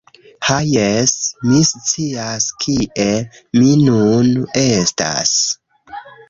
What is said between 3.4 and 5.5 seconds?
mi nun estas.